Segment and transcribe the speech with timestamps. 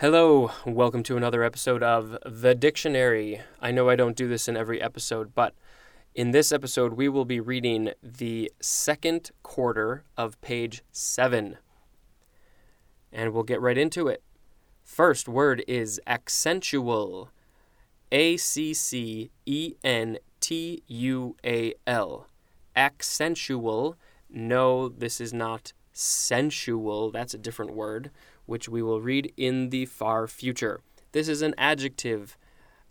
[0.00, 3.40] Hello, welcome to another episode of The Dictionary.
[3.60, 5.54] I know I don't do this in every episode, but
[6.14, 11.56] in this episode, we will be reading the second quarter of page 7.
[13.12, 14.22] And we'll get right into it.
[14.84, 17.30] First word is accentual.
[18.12, 22.28] A C C E N T U A L.
[22.76, 23.96] Accentual.
[24.30, 27.10] No, this is not sensual.
[27.10, 28.12] That's a different word
[28.48, 30.80] which we will read in the far future.
[31.12, 32.38] This is an adjective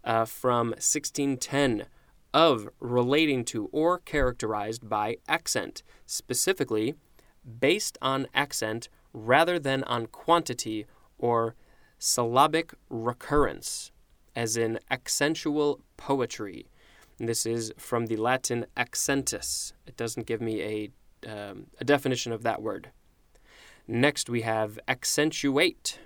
[0.04, 1.86] uh, from 1610
[2.32, 6.94] of relating to or characterized by accent, specifically
[7.60, 10.86] based on accent rather than on quantity
[11.18, 11.56] or
[11.98, 13.92] syllabic recurrence,
[14.36, 16.68] as in accentual poetry.
[17.18, 19.74] This is from the Latin accentus.
[19.88, 20.92] It doesn't give me a,
[21.28, 22.92] um, a definition of that word.
[23.88, 26.00] Next, we have accentuate.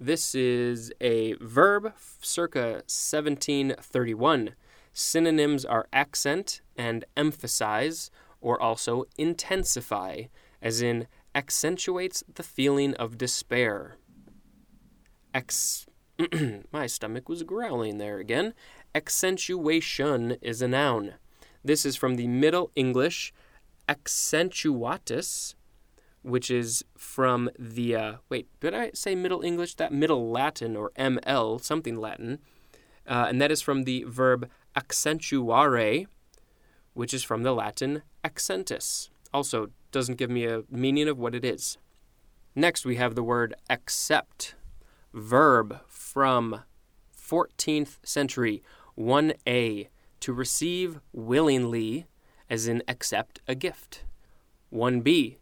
[0.00, 4.54] This is a verb circa 1731.
[4.94, 10.22] Synonyms are accent and emphasize, or also intensify,
[10.62, 13.96] as in accentuates the feeling of despair.
[15.34, 15.86] Ex-
[16.72, 18.54] My stomach was growling there again.
[18.94, 21.14] Accentuation is a noun.
[21.62, 23.34] This is from the Middle English
[23.88, 25.54] accentuatus,
[26.22, 29.74] which is from the uh, wait, did I say Middle English?
[29.76, 32.38] That Middle Latin or ML, something Latin,
[33.06, 36.06] uh, and that is from the verb accentuare,
[36.94, 39.10] which is from the Latin accentus.
[39.34, 41.78] Also, doesn't give me a meaning of what it is.
[42.54, 44.54] Next, we have the word accept,
[45.12, 46.62] verb from
[47.16, 48.62] 14th century,
[48.98, 49.88] 1a,
[50.20, 52.06] to receive willingly,
[52.50, 54.04] as in accept a gift.
[54.72, 55.36] 1b,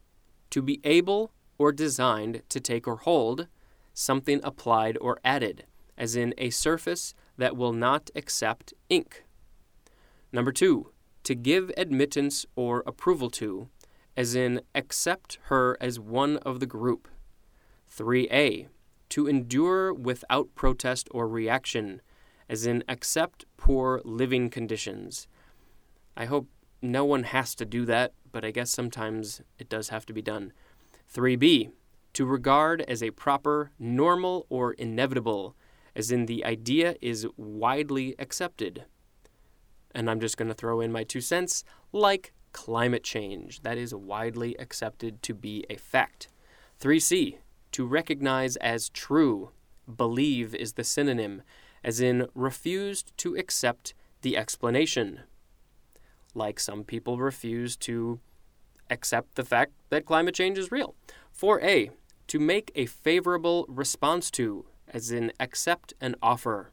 [0.51, 3.47] to be able or designed to take or hold,
[3.93, 5.65] something applied or added,
[5.97, 9.25] as in a surface that will not accept ink.
[10.33, 10.91] Number two,
[11.25, 13.69] to give admittance or approval to,
[14.17, 17.09] as in accept her as one of the group.
[17.95, 18.69] 3a,
[19.11, 22.01] to endure without protest or reaction,
[22.49, 25.29] as in accept poor living conditions.
[26.17, 26.49] I hope
[26.81, 30.23] no one has to do that, but I guess sometimes it does have to be
[30.23, 30.53] done.
[31.13, 31.71] 3b,
[32.13, 35.57] to regard as a proper, normal, or inevitable,
[35.95, 38.85] as in the idea is widely accepted.
[39.95, 43.63] And I'm just going to throw in my two cents, like climate change.
[43.63, 46.29] That is widely accepted to be a fact.
[46.81, 47.39] 3c,
[47.73, 49.51] to recognize as true.
[49.97, 51.43] Believe is the synonym,
[51.83, 55.21] as in refused to accept the explanation
[56.35, 58.21] like some people refuse to
[58.91, 60.95] accept the fact that climate change is real.
[61.39, 61.91] 4a,
[62.27, 66.73] to make a favorable response to, as in accept an offer.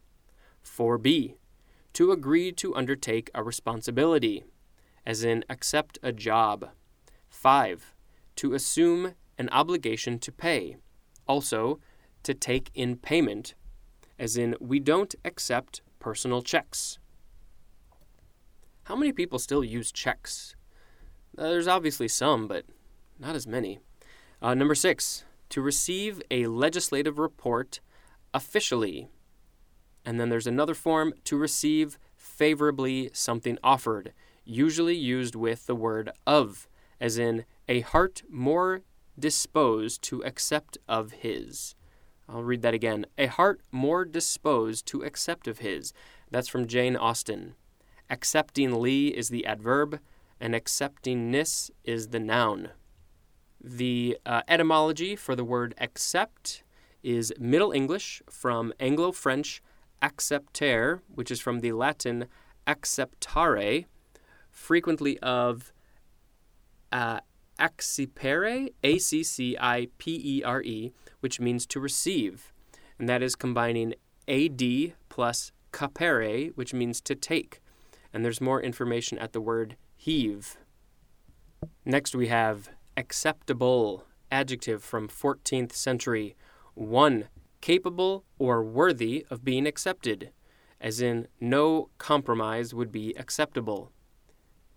[0.63, 1.35] 4b,
[1.93, 4.43] to agree to undertake a responsibility,
[5.05, 6.69] as in accept a job.
[7.29, 7.93] 5.
[8.37, 10.77] To assume an obligation to pay,
[11.27, 11.79] also
[12.23, 13.53] to take in payment,
[14.19, 16.99] as in we don't accept personal checks.
[18.87, 20.55] How many people still use checks?
[21.37, 22.63] Uh, there's obviously some, but
[23.19, 23.79] not as many.
[24.41, 27.81] Uh, number six, to receive a legislative report
[28.33, 29.09] officially.
[30.05, 34.13] And then there's another form to receive favorably something offered,
[34.45, 36.69] usually used with the word of,
[37.01, 38.83] as in a heart more
[39.19, 41.75] disposed to accept of his.
[42.29, 43.05] I'll read that again.
[43.17, 45.91] A heart more disposed to accept of his.
[46.31, 47.55] That's from Jane Austen.
[48.09, 49.99] Acceptingly is the adverb,
[50.39, 52.69] and acceptingness is the noun.
[53.61, 56.63] The uh, etymology for the word accept
[57.03, 59.61] is Middle English from Anglo French
[60.01, 62.27] accepter, which is from the Latin
[62.65, 63.85] acceptare,
[64.51, 65.73] frequently of
[66.91, 67.19] uh,
[67.59, 72.53] accipere, A C C I P E R E, which means to receive.
[72.99, 73.95] And that is combining
[74.27, 74.63] ad
[75.09, 77.59] plus capere, which means to take
[78.17, 80.57] and there's more information at the word heave.
[81.85, 82.67] Next, we have
[82.97, 86.35] acceptable, adjective from 14th century.
[86.73, 87.27] 1.
[87.61, 90.31] Capable or worthy of being accepted,
[90.81, 93.91] as in, no compromise would be acceptable.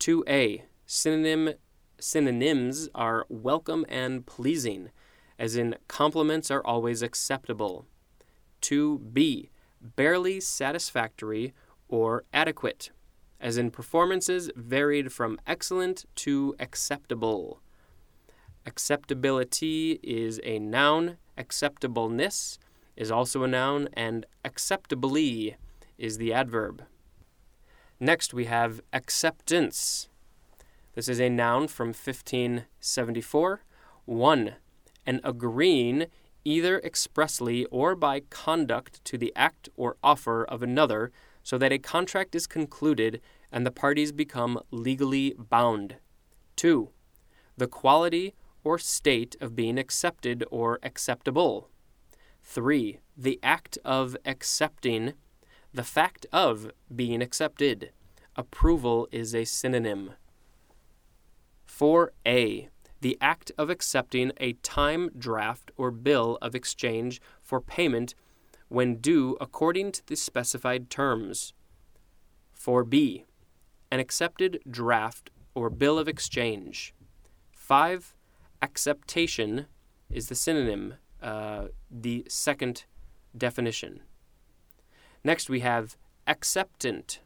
[0.00, 0.64] 2a.
[0.84, 1.54] Synonym,
[1.98, 4.90] synonyms are welcome and pleasing,
[5.38, 7.86] as in, compliments are always acceptable.
[8.60, 9.48] 2b.
[9.80, 11.54] Barely satisfactory
[11.88, 12.90] or adequate,
[13.40, 17.60] as in performances varied from excellent to acceptable.
[18.66, 22.58] Acceptability is a noun, acceptableness
[22.96, 25.56] is also a noun, and acceptably
[25.96, 26.84] is the adverb.
[27.98, 30.08] Next, we have acceptance.
[30.94, 33.62] This is a noun from 1574.
[34.04, 34.54] 1.
[35.06, 36.06] An agreeing
[36.44, 41.10] either expressly or by conduct to the act or offer of another,
[41.42, 43.20] so that a contract is concluded
[43.52, 45.96] and the parties become legally bound.
[46.56, 46.90] 2.
[47.56, 51.68] The quality or state of being accepted or acceptable.
[52.42, 53.00] 3.
[53.16, 55.14] The act of accepting,
[55.72, 57.92] the fact of being accepted.
[58.36, 60.12] Approval is a synonym.
[61.66, 62.68] 4a.
[63.00, 68.14] The act of accepting a time draft or bill of exchange for payment
[68.70, 71.52] when due according to the specified terms.
[72.58, 73.24] 4b.
[73.90, 76.94] An accepted draft or bill of exchange.
[77.52, 78.14] 5.
[78.62, 79.66] Acceptation
[80.08, 82.84] is the synonym, uh, the second
[83.36, 84.00] definition.
[85.24, 85.96] Next, we have
[86.26, 87.20] acceptant.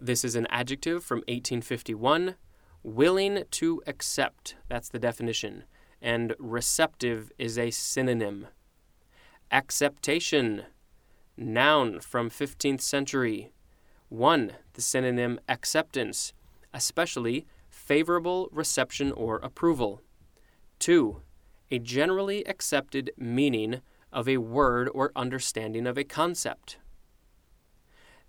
[0.00, 2.36] This is an adjective from 1851
[2.82, 5.64] willing to accept, that's the definition,
[6.00, 8.46] and receptive is a synonym.
[9.52, 10.62] Acceptation,
[11.36, 13.50] noun from 15th century.
[14.08, 14.52] 1.
[14.74, 16.32] The synonym acceptance,
[16.72, 20.02] especially favorable reception or approval.
[20.78, 21.22] 2.
[21.72, 23.80] A generally accepted meaning
[24.12, 26.78] of a word or understanding of a concept.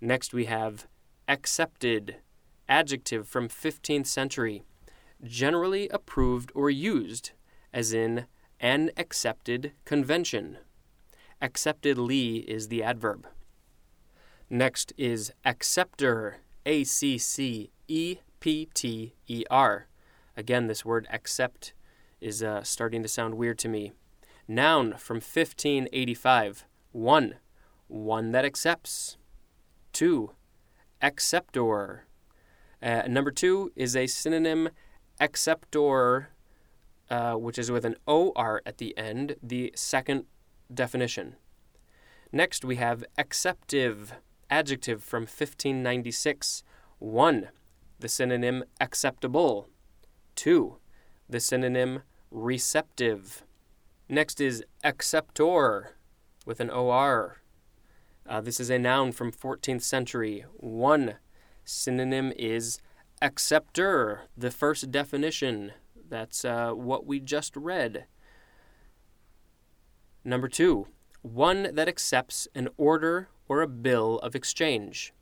[0.00, 0.88] Next, we have
[1.28, 2.16] accepted
[2.68, 4.64] adjective from 15th century,
[5.22, 7.30] generally approved or used,
[7.72, 8.26] as in
[8.58, 10.58] an accepted convention.
[11.42, 13.26] Acceptedly is the adverb.
[14.48, 16.34] Next is accepter,
[16.64, 19.88] A C C E P T E R.
[20.36, 21.74] Again, this word accept
[22.20, 23.92] is uh, starting to sound weird to me.
[24.46, 26.64] Noun from 1585.
[26.92, 27.34] 1.
[27.88, 29.16] One that accepts.
[29.94, 30.30] 2.
[31.00, 32.06] Acceptor.
[32.80, 34.68] Uh, number two is a synonym
[35.20, 36.30] acceptor,
[37.10, 40.24] uh, which is with an OR at the end, the second
[40.74, 41.36] definition.
[42.32, 44.14] Next, we have acceptive,
[44.50, 46.62] adjective from 1596.
[46.98, 47.48] One,
[47.98, 49.68] the synonym acceptable.
[50.34, 50.78] Two,
[51.28, 53.44] the synonym receptive.
[54.08, 55.96] Next is acceptor
[56.46, 57.42] with an OR.
[58.28, 60.44] Uh, this is a noun from 14th century.
[60.54, 61.16] One,
[61.64, 62.80] Synonym is
[63.20, 65.72] accepter, the first definition.
[66.08, 68.06] That's uh, what we just read.
[70.24, 70.86] Number two,
[71.22, 75.12] one that accepts an order or a bill of exchange.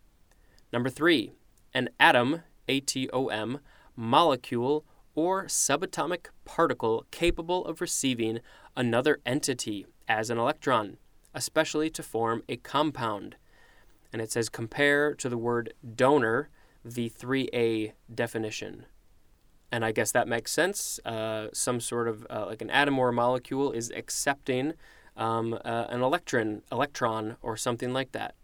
[0.72, 1.32] Number three,
[1.74, 3.60] an atom, A T O M,
[3.96, 8.40] molecule, or subatomic particle capable of receiving
[8.76, 10.96] another entity as an electron,
[11.34, 13.36] especially to form a compound
[14.12, 16.48] and it says compare to the word donor,
[16.84, 18.86] the 3a definition.
[19.72, 20.98] And I guess that makes sense.
[21.04, 24.74] Uh, some sort of uh, like an atom or a molecule is accepting
[25.16, 28.34] um, uh, an electron, electron or something like that.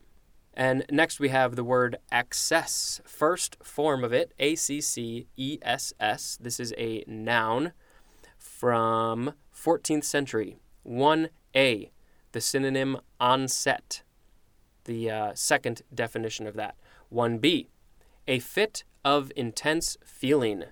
[0.55, 3.01] And next we have the word access.
[3.05, 6.39] First form of it, A C C E S S.
[6.41, 7.73] This is a noun
[8.39, 10.57] from 14th century.
[10.87, 11.91] 1A,
[12.33, 14.03] the synonym onset
[14.87, 16.75] the uh, second definition of that.
[17.13, 17.67] 1b,
[18.27, 20.65] a fit of intense feeling.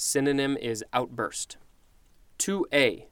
[0.00, 1.56] Synonym is outburst.
[2.38, 3.06] 2a,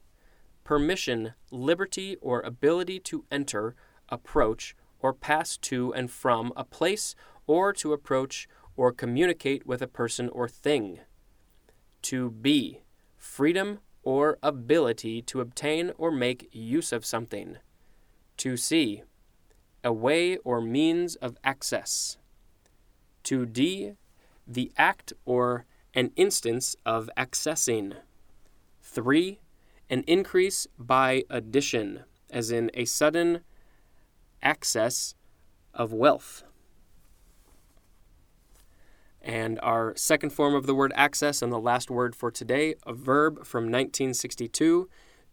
[0.63, 3.75] permission, liberty, or ability to enter,
[4.07, 7.13] approach, or pass to and from a place,
[7.45, 11.01] or to approach or communicate with a person or thing.
[12.03, 12.79] 2b,
[13.17, 17.57] freedom or ability to obtain or make use of something.
[18.37, 19.01] 2c,
[19.83, 22.17] a way or means of access.
[23.25, 23.97] 2d,
[24.47, 25.65] the act or
[25.97, 27.95] an instance of accessing.
[28.83, 29.39] 3.
[29.89, 33.41] An increase by addition, as in a sudden
[34.43, 35.15] access
[35.73, 36.43] of wealth.
[39.23, 42.93] And our second form of the word access and the last word for today, a
[42.93, 44.87] verb from 1962,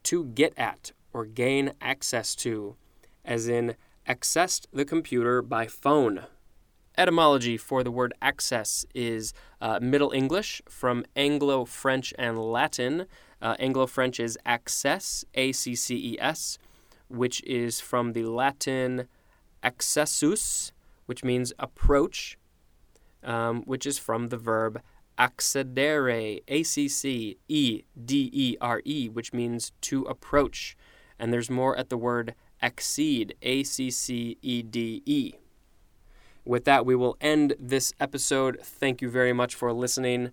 [0.05, 2.77] to get at or gain access to,
[3.23, 3.77] as in
[4.09, 6.25] accessed the computer by phone.
[6.97, 13.07] Etymology for the word access is uh, Middle English from Anglo French and Latin.
[13.43, 16.57] Uh, Anglo French is acces, A C C E S,
[17.09, 19.09] which is from the Latin
[19.65, 20.71] accessus,
[21.07, 22.39] which means approach,
[23.25, 24.81] um, which is from the verb
[25.19, 30.77] accedere, A C C E D E R E, which means to approach.
[31.19, 35.35] And there's more at the word accede, A C C E D E.
[36.45, 38.59] With that, we will end this episode.
[38.63, 40.31] Thank you very much for listening,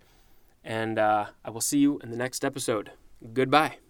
[0.63, 2.91] and uh, I will see you in the next episode.
[3.33, 3.80] Goodbye.